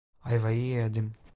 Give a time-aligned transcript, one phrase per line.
[0.25, 1.13] Ayvayı yedim.